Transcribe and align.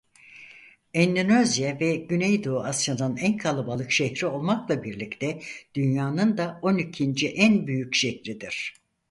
Endonezya 0.93 1.79
ve 1.79 1.95
Güneydoğu 1.95 2.59
Asya'nın 2.63 3.17
en 3.17 3.37
kalabalık 3.37 3.91
şehri 3.91 4.25
olmakla 4.27 4.83
birlikte 4.83 5.41
dünyanın 5.75 6.37
da 6.37 6.59
on 6.61 6.77
ikinci 6.77 7.29
en 7.29 7.67
büyük 7.67 7.95
şehridir. 7.95 8.73